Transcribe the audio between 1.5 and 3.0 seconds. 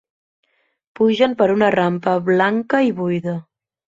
una rampa blanca i